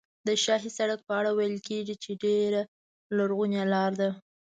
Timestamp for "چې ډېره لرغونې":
2.03-3.63